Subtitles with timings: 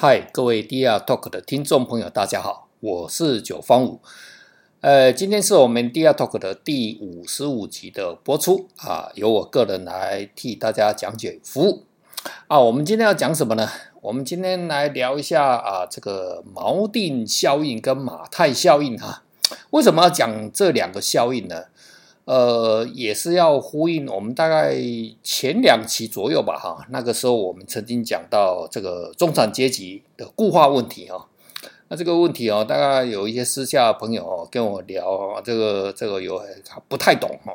[0.00, 4.00] 嗨，各位 DR Talk 的听众朋友，大家好，我是九方五。
[4.80, 11.82] 呃，今天是我们 DR Talk 的第五十五集的播出啊，由我个人来替大家讲解服务
[12.46, 12.60] 啊。
[12.60, 13.68] 我们今天要讲什么呢？
[14.00, 19.24] 我们今天来聊一下啊，这个锚定效应跟马太效应哈。
[19.70, 21.64] 为什么要讲这两个效应呢？
[22.28, 24.76] 呃，也是要呼应我们大概
[25.22, 31.26] 前两期左右吧，哈，那个时候我们曾经讲到这个中产阶级的固化问题哈。
[31.88, 36.38] 那这个问题哦，大概有一些私下朋友跟我聊，这个这个有
[36.86, 37.54] 不太懂哈。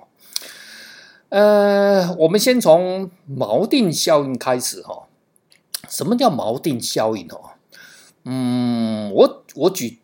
[1.30, 5.03] 呃，我们先从锚定效应开始哈。
[5.88, 7.52] 什么叫锚定效应哦？
[8.26, 10.00] 嗯，我我举。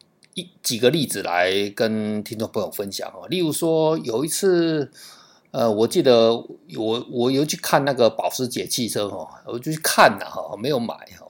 [0.61, 4.91] 几个例子来跟听众朋友分享哦，例如说有一次，
[5.51, 6.33] 呃，我记得
[6.77, 11.25] 我我有去看那个保时捷汽车哈，我就去看了哈，没有买哈，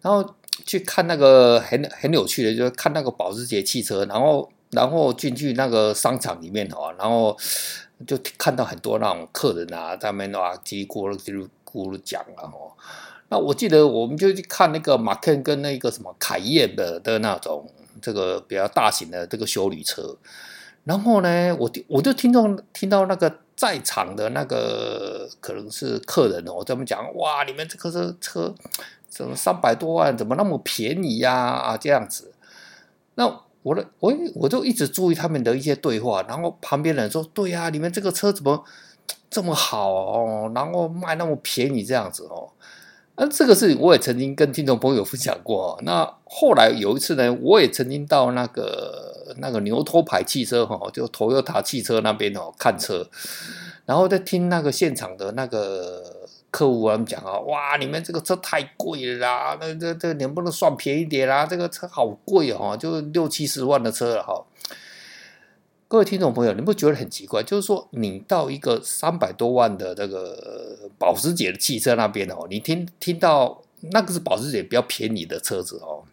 [0.00, 7.36] 然后去看那个很很有趣的，就是看那个保时捷汽车，然后然后进去那个商场里面哈，然后
[8.06, 12.50] 就看到很多那种客人啊，他们啊叽里咕噜叽里咕噜讲啊，
[13.28, 17.70] 那我记得我们就去看那个马 ken 跟那个什么凯宴的的那种。
[18.00, 20.16] 这个比较大型的这个修旅车，
[20.84, 28.54] 然后呢，我我就听到听到那个在场的那个可能是客人哦，他们讲哇，你们这个车车
[29.08, 31.32] 怎么三百多万，怎么那么便宜呀？
[31.32, 32.32] 啊，这样子。
[33.16, 38.64] 那我的我我就一直注意他们的一些对话，然后旁边人说，对呀，你们这个车怎么
[39.28, 42.50] 这么好哦，然后卖那么便宜这样子哦。
[43.22, 45.78] 那这个事情我也曾经跟听众朋友分享过。
[45.82, 53.06] 那后来有一次呢，我也曾经到那个那个牛头牌汽车哈，就 Toyota 汽车那边哦看车，
[53.84, 56.02] 然后在听那个现场的那个
[56.50, 61.44] 客户他们讲啊，哇，你们这个车太贵了啦，那这这能不能算便宜点啦？
[61.44, 64.42] 这个车好贵哦，就六七十万的车了哈。
[65.90, 67.42] 各位听众朋友，你不觉得很奇怪？
[67.42, 76.04] 就是说，你到一个三百多万的这个保时捷的汽车那边哦，你听听到那个是保时捷比较便宜的车子哦。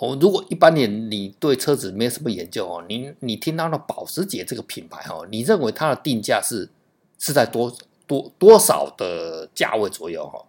[0.00, 6.68] 哦，如果一般人你对车子没什么研究哦，你你听到了保时捷这个品牌哦，你认为它的定价是
[7.20, 7.72] 是在多
[8.08, 10.44] 多多少的价位左右哈？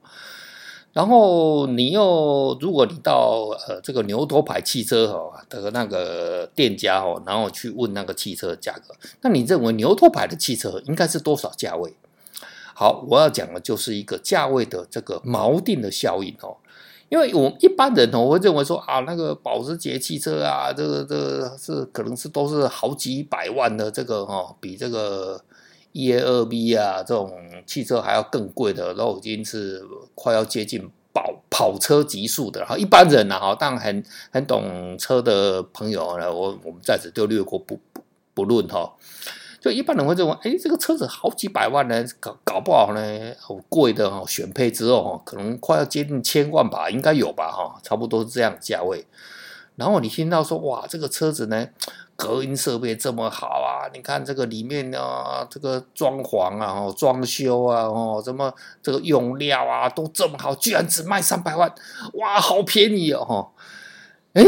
[0.92, 11.94] 然后你又，如果你到呃这个牛头牌汽车哈的那个店家哈，然后去问那个汽车价格，那你认为牛头牌的汽车应该是多少价位？
[12.74, 16.58] 好，我要讲的就是一个价位的这个锚定的效应哦，
[17.10, 25.40] 因为我一般人哦会认为说啊，那个保时捷汽车啊，这个这个是可能是都是好几百万的这个哈，比这个。
[25.92, 27.32] E a 二 B 啊，这种
[27.66, 29.84] 汽车还要更贵的，都已经是
[30.16, 32.66] 快要接近跑跑车级数的。
[32.66, 38.02] 哈，一般人呢，哈，当然很很懂车的朋友呢，我我们在此就略过不不
[38.34, 38.94] 不论哈。
[39.60, 49.06] 就一般人会认为，哎，这个车子好几百万呢，搞搞不好呢，好贵的哈，选配之后哈，可能快要接近千万吧，应该有吧哈，差不多是这样价位。
[49.76, 51.68] 然后你听到说，哇，这个车子呢？
[52.20, 53.88] 隔音设备这么好啊！
[53.94, 58.54] 你看这个里面啊，这个装潢啊，哦，装修啊，哦，什么
[58.84, 61.74] 这个用料啊，都这么好，居然只卖三百万，
[62.16, 63.52] 哇，好便宜哦！
[64.34, 64.44] 哎，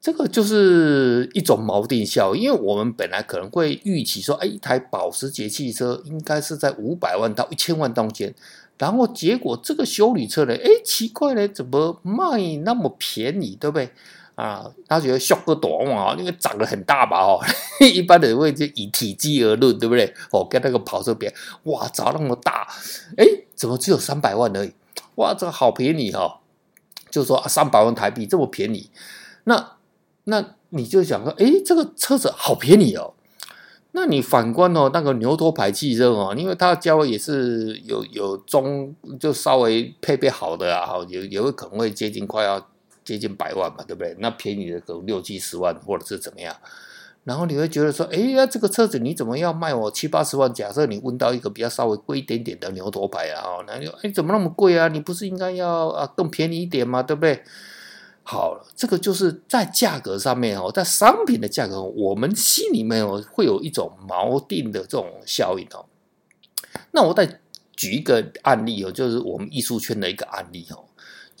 [0.00, 8.34] 这个就是一种锚定效，因为我们本来可能会预期说，哎，一台保时捷汽车应该是在五百万到一千万中间，
[8.78, 13.90] 然后结果这个修理车呢，哎，奇怪呢，怎么卖那么便宜，对不对？
[14.40, 17.38] 啊，他觉得效果短嘛，因为长得很大吧，哦，
[17.84, 20.14] 一般人会就以体积而论，对不对？
[20.30, 21.30] 哦，跟那个跑车比，
[21.64, 22.66] 哇，长那么大，
[23.18, 24.72] 哎，怎么只有三百万而已？
[25.16, 26.40] 哇，这个好便宜哈，哦！
[27.10, 28.88] 就说三百万台币这么便宜，
[29.44, 29.72] 那
[30.24, 33.12] 那你就想说，哎，这个车子好便宜哦。
[33.92, 42.69] 那你反观哦，那个牛头牌汽车哦，因为它的价位也是有有中，就稍微配备好的啊，有有可能会接近快要。
[43.10, 44.14] 接近百万嘛，对不对？
[44.18, 46.54] 那便宜的可能六七十万，或者是怎么样？
[47.24, 50.52] 然后你会觉得说，哎呀，这个车子你怎么要卖我七八十万？
[50.54, 54.88] 假设你问到一个比较稍微贵一点点的牛头牌啊，哦，那就哎，怎么那么贵啊？
[54.88, 57.02] 你不是应该要啊更便宜一点吗？
[57.02, 57.42] 对不对？
[58.22, 65.84] 好了，这个就是在价格上面哦，在商品的价格，我们心里面哦会有一种锚定的这种效应哦。
[66.92, 67.40] 那我再
[67.76, 70.84] 举一个案例哦，就是我们艺术圈的一个案例哦。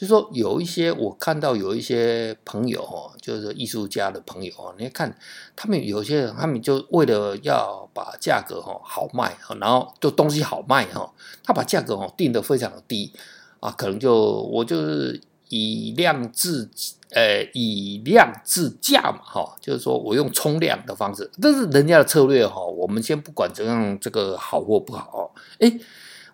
[0.00, 5.14] 就是说有一些我看到有一些朋友哦，就是艺术家的朋友哦，你看
[5.54, 11.12] 他们有些人，他们就为了要把价格哈好卖，然后就东西好卖哈，
[11.44, 13.12] 他把价格哦定得非常的低
[13.60, 15.20] 啊，可能就我就是
[15.50, 16.66] 以量制，
[17.10, 22.64] 呃，以量制价嘛，哈，就是说我用冲量的方式，这是人家的策略哈。
[22.64, 25.78] 我们先不管怎样，这个好或不好，哎，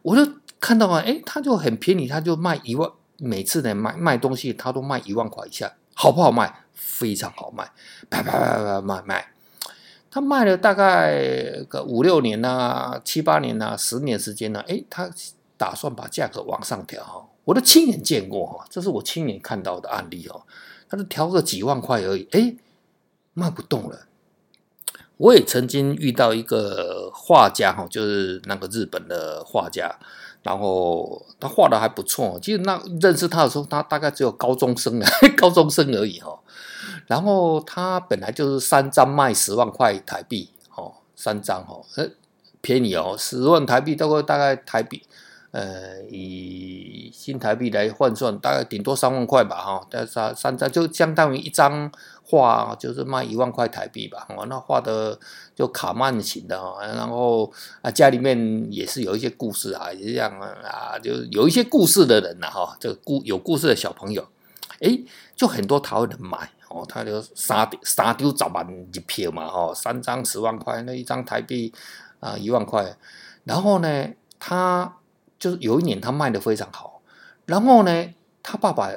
[0.03, 0.25] 我就
[0.61, 6.63] 看到啊，哎，他就很便宜，他就卖一万，每次呢卖卖东西，他都卖一万块以下，好不好卖？
[6.75, 7.71] 非常好卖，
[8.11, 9.33] 啪啪啪啪卖卖。
[10.11, 15.11] 他卖了大概个五六年呐、七八年呐、十年时间呢、啊，哎，他
[15.59, 20.43] 打算把价格往上调，我都亲眼见过哈，这是我亲眼看到的案例哦，
[20.89, 22.55] 他是调个几万块而已，哎，
[23.35, 24.07] 卖不动了。
[25.19, 29.99] 我也曾经遇到一个画家哈，就是那个日本的画家，
[30.47, 36.39] 然后他画的还不错，其实那认识他的时候，他大概只有高中生啊， 高中生而已哈。
[37.09, 41.85] 然后他本来就是三张卖十万块台币，哦，三张哦，
[42.61, 45.03] 便宜哦，十万台币大概大概台币，
[45.51, 51.91] 呃，以新台币来换算，大概顶多三万块吧，哈，三三张就相当于一张
[52.27, 55.19] 画，就是卖一万块台币吧，哦，那画的
[55.55, 57.53] 就卡曼型的，然后
[57.83, 64.27] 啊，家里面也是有一些故事啊，也这样啊，就有一些故事的人呐，哈，这个故有故事的小朋友，
[64.81, 65.05] 诶，
[65.37, 66.51] 就很多台湾人买。
[66.69, 71.73] 哦，他就三三丢十万一票嘛，哦，三张十万块，那一张台币
[72.19, 72.97] 啊一万块。
[73.45, 74.09] 然后呢，
[74.41, 74.97] 他
[75.39, 77.01] 就是有一年他卖的非常好。
[77.45, 78.09] 然后呢，
[78.43, 78.91] 他爸爸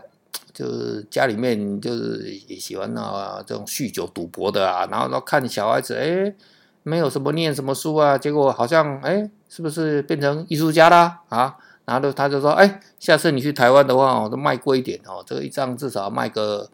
[0.59, 6.35] 就是家里面就是也喜欢啊这种酗酒赌博的啊，然后都看小孩子哎，
[6.83, 11.56] 没有什么念什么书啊，结果好像哎，是不是变成艺术家啦啊？
[11.85, 16.69] 然后他就说哎，下次你去台湾的话，我都卖贵一点哦，这个一张至少卖个。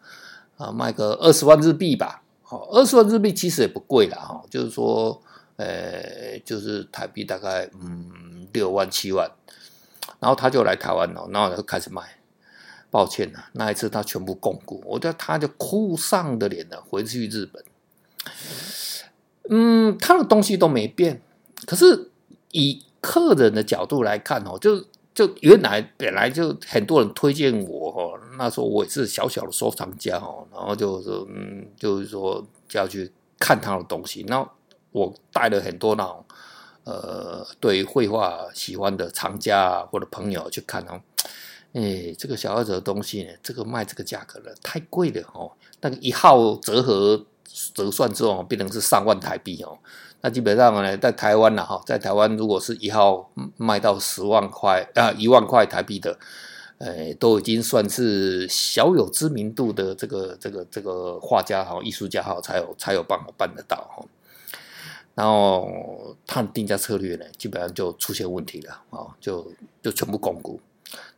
[0.58, 5.20] 啊，卖个二十万日币吧，好，二十万日币其实也不贵啦，哈，就是说，
[5.56, 9.30] 呃，就是台币大概嗯六万七万，
[10.18, 12.02] 然后他就来台湾了，然后就开始卖。
[12.96, 17.62] 抱歉了，那一次他全部供股，我觉得他就哭丧的脸了，回去日本。
[19.50, 21.20] 嗯，他的东西都没变，
[21.66, 22.10] 可是
[22.52, 24.82] 以客人的角度来看哦，就。
[25.16, 34.26] 就原来本来就很多人推荐我哦，那时候我也是小小的收藏家哦，然后就是嗯，就是说就要去看他的东西。
[34.28, 34.46] 那
[34.92, 36.22] 我带了很多那种
[36.84, 41.00] 呃，对绘画喜欢的藏家或者朋友去看哦。
[41.76, 45.52] 哎，这个小儿子的东西呢，这个卖这个价格了，太贵了哦。
[45.82, 47.22] 那个一号折合
[47.74, 49.78] 折算之后，变成是上万台币哦。
[50.22, 56.18] 那基本上呢，在台湾了哈，在台湾如果是一号卖到十万块啊，一万块台币的，
[56.78, 64.02] 呃，都已经算是小有知名度的这个这个这个画家哈、艺术家哈，才有才有办法办得到哈。
[65.14, 69.52] 然后他定价策略呢，基本上就出现问题了啊，就
[69.82, 70.58] 就全部巩固。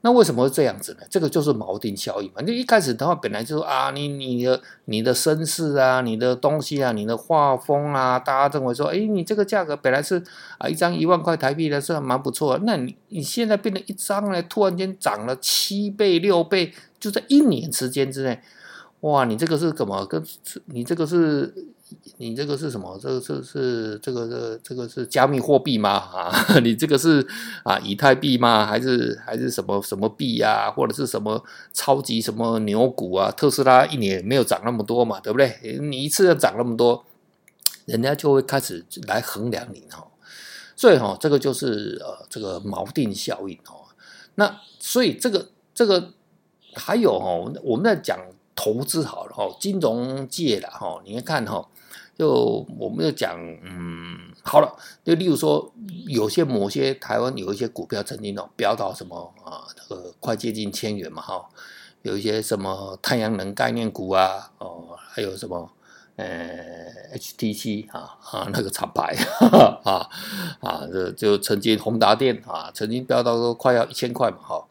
[0.00, 1.00] 那为什么会这样子呢？
[1.10, 2.40] 这个就是锚定效应嘛。
[2.40, 10.22] 就一开始的话，本来就说啊，你你的你的身世啊，你的东西啊，你的画风啊，大家认为说，哎，你这个价格本来是
[10.58, 12.64] 啊一张一万块台币的，是蛮不错的。
[12.64, 18.40] 那你你现在变成一张呢，突然间涨了七倍六倍，就在一年时间之内，
[19.00, 20.22] 哇，你这个是怎么跟？
[20.66, 21.52] 你这个是？
[22.18, 22.98] 你这个是什么？
[23.00, 25.90] 这个是是这个这这个是加密货币吗？
[25.90, 26.30] 啊，
[26.62, 27.26] 你这个是
[27.64, 28.66] 啊以太币吗？
[28.66, 30.70] 还是还是什么什么币呀？
[30.70, 31.42] 或者是什么
[31.72, 33.30] 超级什么牛股啊？
[33.30, 35.78] 特斯拉一年没有涨那么多嘛，对不对？
[35.80, 37.04] 你一次要涨那么多，
[37.86, 40.06] 人家就会开始来衡量你哈。
[40.76, 43.88] 所以哈，这个就是呃这个锚定效应哦。
[44.34, 46.12] 那所以这个这个
[46.74, 48.18] 还有哈，我们在讲
[48.54, 51.66] 投资好了哈，金融界的哈，你看哈。
[52.18, 55.72] 就我们就讲，嗯，好了，就例如说，
[56.08, 61.48] 有些某些台湾有一些股票曾经哦飙到什么啊，这个快接近千元嘛哈，
[62.02, 65.70] 有一些什么太阳能概念股啊，哦，还有什么
[66.16, 66.26] 呃
[67.14, 69.14] HTC 啊啊那个厂牌
[69.84, 70.10] 啊
[70.60, 74.66] 啊，这就曾经宏达电啊曾经飙到都快要一千块嘛哈。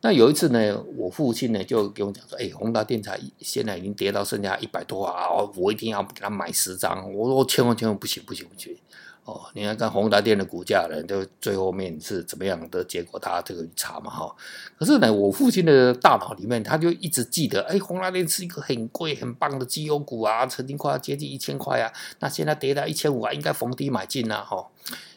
[0.00, 5.26] 那有一次呢，我父亲呢就跟我讲说：“哎，宏达电材现在已经跌到剩下一百多啊，
[5.56, 8.76] 我一定要给他买十张。”我说：“千万千万不行不行不行！
[9.24, 14.34] 哦，你看看宏达电的股价呢，就最后面是怎么样的结果，他这个查嘛哈。
[14.78, 24.42] 可是呢，我父亲的大脑里面他就一直记得，哎，宏达电是一个很贵很棒的绩优股啊，曾经快要接近一千块啊，那现在跌到一千五啊，应该逢低买进啊。
[24.42, 24.64] 哈。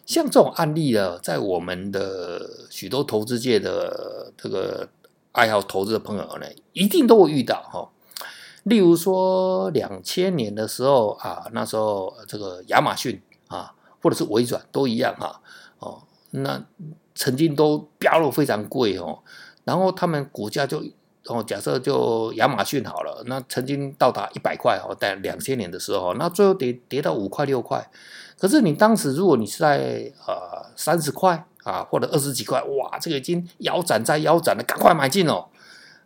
[0.05, 4.89] 像这种案例呢，在我们的许多投资界的这个
[5.31, 7.89] 爱好投资的朋友呢，一定都会遇到哈。
[8.63, 15.41] 例如说，两千年的时候啊，那时候这个亚马逊啊，或者是微软都一样哈。
[15.79, 16.63] 哦，那
[17.15, 19.19] 曾经都飙了非常贵哦，
[19.63, 20.83] 然后他们股价就
[21.27, 27.89] 哦，假设就亚马逊好了，那曾经到达一百块哦，在两千年的时候，那最后跌跌到五块六块。
[28.41, 35.45] 可是你当时如果你是在呃三十块啊，或者二十几块，哇，这个已经腰斩再腰斩了，赶快买进哦。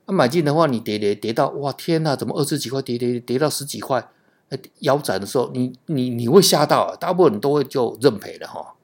[0.06, 4.10] 那、啊、买进的话，你跌跌跌到哇天呐，怎么二十几块跌跌跌到十几块？
[4.80, 8.76] 腰斩的时候，你你你会吓到，啊大部分人都会就认赔了哈。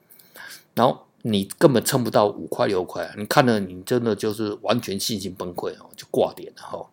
[0.74, 1.02] 然后。
[1.24, 6.84] 你根本撑不到五块六块，你看了你真的就是完全信心崩溃哦，就挂点了哈。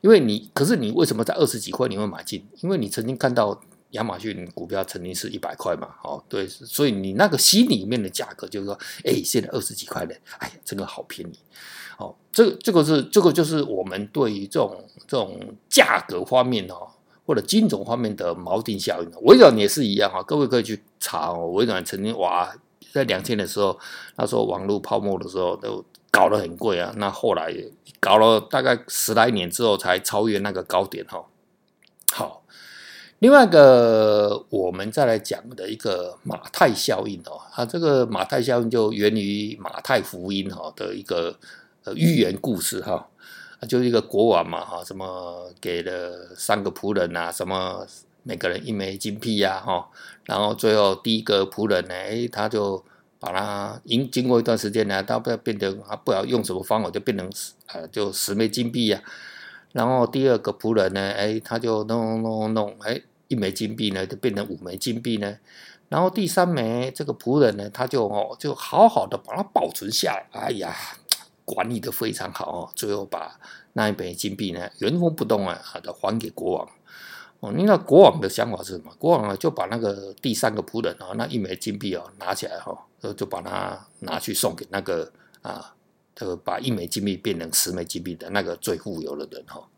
[0.00, 2.42] 因为你，可是你为什么在二十几块你会买进？
[2.62, 11.38] 因为你曾经看到亚马逊股票曾经是一百块嘛，哦，对，所以你那个心里面的价格就是说，哎，现在二十几块的，哎呀，这个好便宜，
[11.98, 16.88] 哦，这个这个是这个就是我们对于这种这种价格方面哦，
[17.26, 22.54] 或者金融方面的锚定效应，微软也是一样啊，各位可以去查哦，微软曾经哇。
[22.92, 23.78] 在两千的时候，
[24.16, 26.92] 那时候网络泡沫的时候都搞得很贵啊。
[26.96, 27.54] 那后来
[28.00, 31.24] 搞了大概十来年之后，才超越那个高点哈。
[33.20, 41.34] 另外一个我们再来讲的一个马太效应哦，啊，这个马太效应就源于马太福音哈的一个
[41.84, 43.08] 呃寓言故事哈，
[43.68, 47.86] 就是一个国王嘛哈，什么给了三个仆人啊，什么。
[48.22, 49.88] 每个人一枚金币呀，哈，
[50.26, 52.84] 然后最后第一个仆人呢，哎，他就
[53.18, 57.26] 把他经经过一段时间呢，他不要变成啊，不知道用什么方法就变成
[57.68, 59.02] 呃，就十枚金币呀。
[59.72, 65.36] 然后第二个仆人呢，哎，他就弄弄弄，哎，一枚金币呢就变成五枚金币呢。
[65.88, 70.74] 然后第三枚这个仆人呢，他就哦，就好好的把它保存下来，哎呀，
[71.44, 72.70] 管理的非常好哦。
[72.74, 73.38] 最后把
[73.72, 76.68] 那一枚金币呢原封不动啊，的还给国王。
[77.40, 78.92] 哦，你那国王的想法是什么？
[78.98, 85.10] 国王啊，就把那个第三个仆人啊，那一枚金币啊拿起来哈，就就把它拿去送给那个
[85.40, 85.74] 啊，
[86.20, 89.68] 呃把一枚金币变成十枚金币的那个最富有的人哈。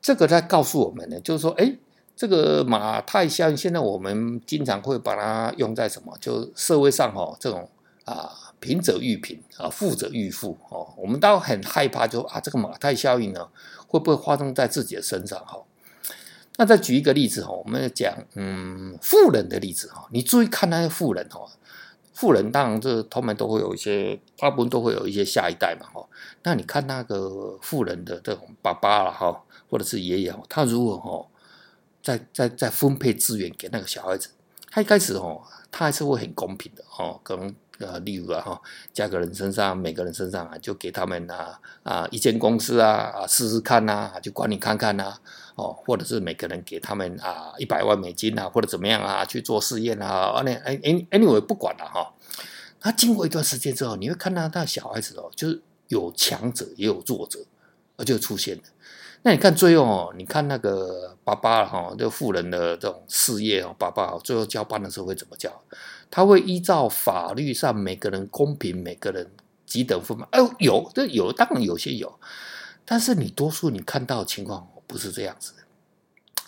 [0.00, 1.76] 这个在告诉我们呢，就是说，哎，
[2.14, 6.16] 这个马太效应，现在我们经常会把它用在什么？
[6.20, 7.68] 就社会上哈，这种
[8.04, 10.92] 啊，贫者愈贫啊，富者愈富哦。
[10.96, 13.48] 我们都很害怕就，就啊，这个马太效应呢，
[13.86, 15.62] 会不会发生在自己的身上哈？
[16.56, 21.40] 那再举一个例子哈，我们讲嗯富人的例子哈，你注意看那些富人哈，
[22.14, 26.08] 富人当然这他们都会有一些，大部分都会有一些下一代嘛哈。
[26.44, 31.26] 那你看那个富人的这种爸爸了哈，或者是爷爷，他如果哈
[32.02, 34.30] 在在在分配资源给那个小孩子，
[34.70, 37.54] 他一开始哈，他还是会很公平的哈，可能。
[37.80, 45.20] 呃，例如啊，哈，加个人身上，每个人身上啊，就给他们啊啊一间公司啊啊试试看呐、啊，就管理看看呐、啊，
[45.54, 52.12] 哦，或者是每个人给他们啊一百万美金啊，或者怎么样啊去做试验啊，那哎哎 anyway 不管了哈。
[52.82, 57.38] 那经过一段时间之后，你会看到那小孩子哦，就是有强者也有弱者，
[57.96, 58.62] 而就出现了。
[59.22, 65.50] 那你看最后哦，你看那个爸爸哈，这个富人的这种事业哦，爸爸最后交班的时候会怎么交？
[66.10, 69.30] 他会依照法律上每个人公平，每个人
[69.64, 70.28] 几等分吗？
[70.32, 72.20] 哦，有，这有，当然有些有，
[72.84, 75.58] 但是你多数你看到的情况不是这样子的。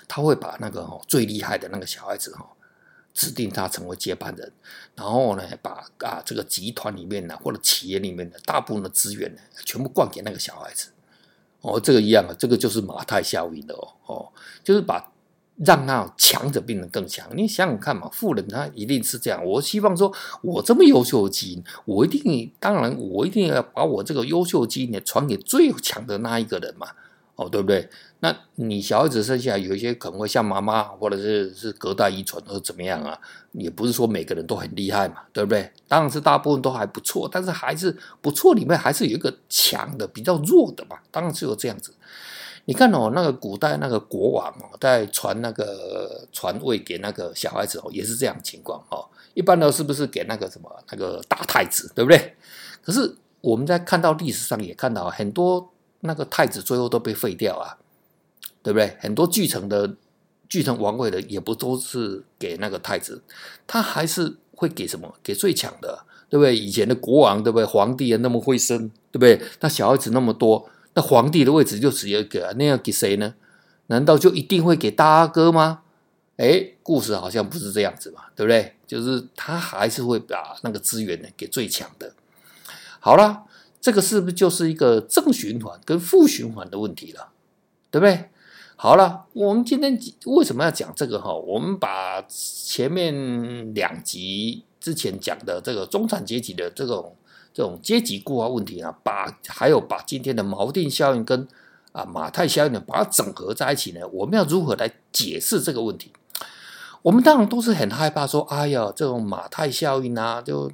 [0.08, 2.46] 他会把那个最厉害的那个小孩子哈，
[3.12, 4.52] 指定他成为接班人，
[4.94, 10.88] 然后呢，把啊这个集团里面呢或者企业里面的大部分的资源呢，全部灌给那个小孩子。
[11.60, 14.32] 哦，这个一样啊，这个就是马太效应的哦，哦，
[14.64, 15.12] 就是把。
[15.64, 19.42] 让那强者变得更强，你想想看嘛，富人他一定是这样。
[19.42, 26.88] 我希望说，我这么优秀的基因，我一定，当然，我一定要把我这个优秀基因呢传给最强的那一个人嘛，
[27.36, 27.88] 哦，对不对？
[28.20, 33.18] 那你小孩子生下来有一些可能会像妈妈，或者是是隔代遗传，或者怎么样啊？
[33.52, 35.70] 也不是说每个人都很厉害嘛，对不对？
[35.86, 41.94] 当然是大部分都还不错，但是还是不错里面还是有一个强的，比较弱的嘛，当然是有这样子。
[42.64, 49.06] 你看哦，那个古代那个国王哦，在传那个传位给那个小孩子哦，也是这样情况哦。
[49.34, 52.34] 一般呢，是不是给那个什么那个大太子，对不对？
[52.82, 55.72] 可是我们在看到历史上也看到很多
[56.06, 57.76] 那个太子最后都被废掉啊，
[58.62, 58.96] 对不对？
[59.00, 59.94] 很多继承的
[60.48, 63.22] 继承王位的也不都是给那个太子，
[63.66, 65.14] 他还是会给什么？
[65.22, 66.56] 给最强的，对不对？
[66.56, 67.64] 以前的国王，对不对？
[67.64, 69.40] 皇帝那么会生，对不对？
[69.60, 70.68] 那小孩子那么多。
[70.94, 73.34] 那皇帝的位置就只有一个，那要给谁呢？
[73.88, 75.82] 难道就一定会给大阿哥吗？
[76.38, 78.74] 哎，故事好像不是这样子嘛，对不对？
[78.86, 82.12] 就是他还是会把那个资源呢给最强的。
[83.00, 83.44] 好了，
[83.86, 87.28] 这个是不是就是一个正循环跟负循环的问题了？
[87.92, 88.30] 对不对？
[88.74, 91.32] 好了，我们今天为什么要讲这个哈？
[91.32, 97.14] 我们把前面两集之前讲的这个中产阶级的这种。
[97.54, 101.48] 这种阶级固化问题啊，把还有把今天的锚定效应跟
[101.92, 106.12] 啊马太效应呢，把它整合在一起呢，我们要如何来解释这个问题？
[107.06, 110.68] 我们当然都是很害怕说，哎呀，这种马太效应啊，就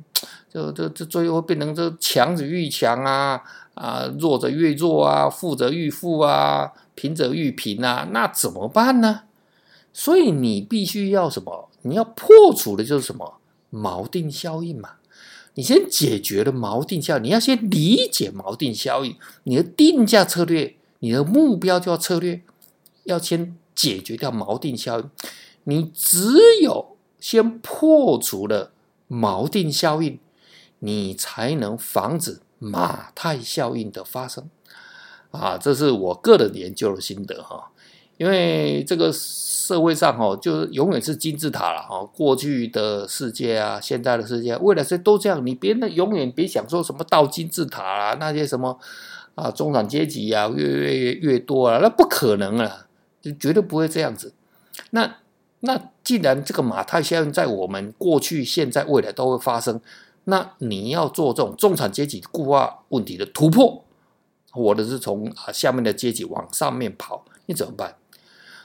[0.50, 3.42] 就就就最后变成这强者愈强啊，
[3.74, 9.24] 啊弱者愈弱啊，富者愈富啊，贫者愈贫啊，那怎么办呢？
[9.92, 11.68] 所以你必须要什么？
[11.82, 13.34] 你要破除的就是什么？
[13.70, 14.92] 锚定效应嘛。
[15.52, 22.40] 你先解决了锚定效应，你要先理解锚定效应，你的定价策略，你的目标就要策略，
[23.04, 25.10] 要先解决掉锚定效应。
[25.64, 28.72] 你只有先破除了
[29.08, 30.18] 锚定效应，
[30.80, 34.50] 你才能防止马太效应的发生。
[35.30, 37.70] 啊，这是我个人研究的心得哈。
[38.18, 42.04] 因为这个社会上哈，就是永远是金字塔了哈。
[42.14, 45.44] 过去的世界啊，现在的世界，未来是都这样。
[45.46, 48.78] 你别那永远别想说什么倒金字塔啊，那些什么
[49.34, 52.86] 啊，中产阶级啊，越越越多啊，那不可能啊，
[53.22, 54.34] 就绝对不会这样子。
[54.90, 55.21] 那。
[55.64, 59.80] 那既然这个马太效应在我们过去、现在、未来都会发生，
[60.24, 63.84] 那你要做这种中产阶级固化问题的突破，
[64.50, 67.94] 或者是从啊下面的阶级往上面跑，你怎么办？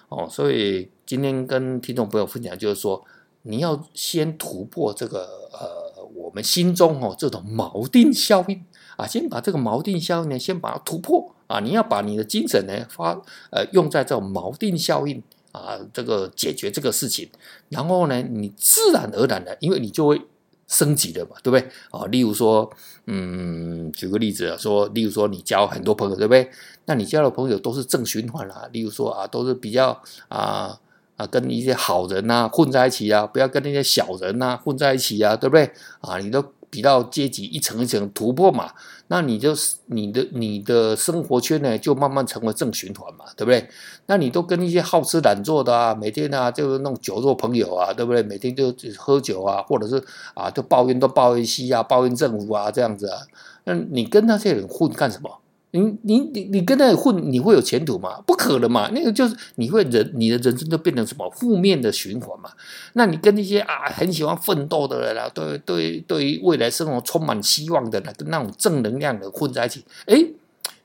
[0.10, 3.06] 哦，所以今天跟听众朋友分享，就是说
[3.44, 15.22] 你要先突破这个呃我们心中哦这种锚定效应啊，先把这个锚定效应呢先把它突破啊，你要把你的精神呢发呃用在这种锚定效应。
[15.58, 17.30] 啊，这个解决这个事情，
[17.70, 20.22] 然后呢，你自然而然的，因为你就会
[20.68, 21.68] 升级了嘛，对不对？
[21.92, 22.70] 啊，例如说，
[23.06, 26.50] 嗯，举个例子啊，说，例如说你交很多朋友，对不对？
[26.86, 30.80] 那你交的朋友都是正循环啦，例如说啊，都是比较啊
[31.16, 35.72] 啊，跟一些好人呐、啊、混在一起啊，不要跟那些小人呐、啊、混在一起啊，对不对？
[36.02, 36.44] 啊，你都。
[36.70, 38.72] 比较阶级一层一层突破嘛，
[39.08, 43.68] 那你就是你的你的生活圈呢，就慢慢成为正循环嘛，对不对？
[44.08, 48.22] 那你都跟一些好吃懒做的啊，每天啊就是那种酒肉朋友啊，对不对？
[48.24, 53.22] 每天就喝酒啊，或者是啊就抱怨都抱怨西啊，抱怨政府啊这样子啊，
[53.64, 55.40] 那你跟那些人混干什么？
[55.78, 58.22] 你你你你跟那混，你会有前途吗？
[58.26, 58.90] 不可能嘛！
[58.94, 62.50] 那个就是你会人，你的人生就变成什么负面的循环嘛？
[62.94, 70.34] 那你跟那些啊很喜欢奋斗的人啊，对对，对于未来生活充满希望的人，跟那种正能量的混在一起，诶，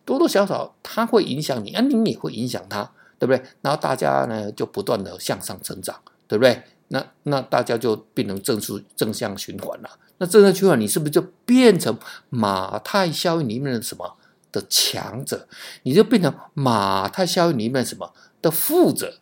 [0.04, 3.42] 多多少少他会影响你，啊，你也会影响他，对不对？
[3.60, 6.62] 然后大家呢就不断的向上成长，对不对？
[6.88, 9.88] 那那大家就变成正数正向循环了。
[10.18, 11.96] 那正向循环，你是不是就变成
[12.28, 14.16] 马太效应里面的什么？
[14.52, 15.48] 的强者，
[15.82, 19.14] 你就变成马太效应里面什么的负者，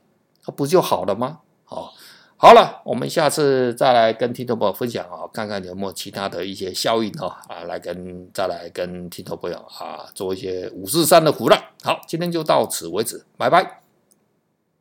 [0.47, 1.39] 那不就好了吗？
[1.65, 1.95] 好，
[2.37, 11.63] 好了，我们下次再来跟听众朋友分享啊，看看有没有其他的一些效应啊，来跟再来跟听众朋友啊做一些五四三的胡乱。
[11.83, 13.80] 好，今天就到此为止，拜拜。